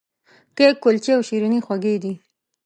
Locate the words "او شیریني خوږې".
1.15-1.95